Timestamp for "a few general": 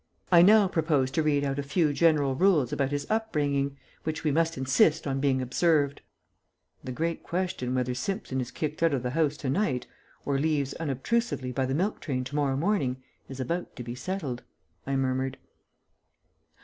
1.59-2.33